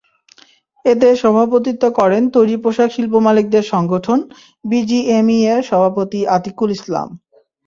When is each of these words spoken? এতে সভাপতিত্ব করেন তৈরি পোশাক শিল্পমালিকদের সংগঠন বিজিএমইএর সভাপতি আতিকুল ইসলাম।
এতে 0.85 1.07
সভাপতিত্ব 1.15 1.83
করেন 1.99 2.23
তৈরি 2.35 2.55
পোশাক 2.63 2.89
শিল্পমালিকদের 2.95 3.63
সংগঠন 3.73 4.19
বিজিএমইএর 4.65 5.61
সভাপতি 5.69 6.19
আতিকুল 6.35 6.69
ইসলাম। 6.77 7.07